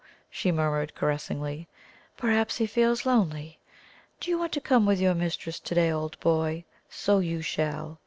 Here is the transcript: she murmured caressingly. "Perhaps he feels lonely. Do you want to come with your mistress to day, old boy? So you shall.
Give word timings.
she 0.31 0.51
murmured 0.51 0.95
caressingly. 0.95 1.67
"Perhaps 2.17 2.57
he 2.57 2.65
feels 2.65 3.05
lonely. 3.05 3.59
Do 4.19 4.31
you 4.31 4.39
want 4.39 4.51
to 4.53 4.59
come 4.59 4.83
with 4.87 4.99
your 4.99 5.13
mistress 5.13 5.59
to 5.59 5.75
day, 5.75 5.91
old 5.91 6.19
boy? 6.21 6.63
So 6.89 7.19
you 7.19 7.43
shall. 7.43 7.99